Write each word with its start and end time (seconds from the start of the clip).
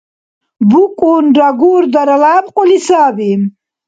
БукӀунра 0.69 1.49
гурдара 1.59 2.15
лябкьули 2.21 2.79
саби. 2.87 3.31